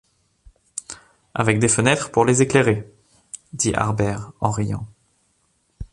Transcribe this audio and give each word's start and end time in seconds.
Avec 1.35 1.59
des 1.59 1.67
fenêtres 1.67 2.09
pour 2.09 2.25
les 2.25 2.41
éclairer! 2.41 2.91
dit 3.53 3.75
Harbert 3.75 4.31
en 4.41 4.49
riant. 4.49 4.87